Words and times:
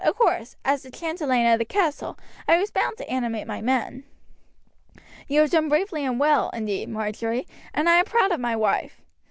Of 0.03 0.15
course, 0.17 0.55
as 0.65 0.81
chatelaine 0.81 1.45
of 1.45 1.59
the 1.59 1.63
castle, 1.63 2.17
I 2.47 2.57
was 2.57 2.71
bound 2.71 2.97
to 2.97 3.07
animate 3.07 3.45
my 3.45 3.61
men." 3.61 4.03
"You 5.27 5.41
have 5.41 5.51
done 5.51 5.69
bravely 5.69 6.03
and 6.05 6.19
well, 6.19 6.49
indeed, 6.55 6.89
Marjory, 6.89 7.45
and 7.71 7.87
I 7.87 7.97
am 7.97 8.05
proud 8.05 8.31
of 8.31 8.39
my 8.39 8.55
wife. 8.55 9.03